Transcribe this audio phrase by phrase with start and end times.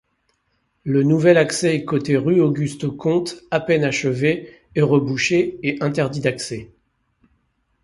[0.83, 6.71] Le nouvel accès côté rue Auguste-Comte, à peine achevé, est rebouché et interdit d'accès.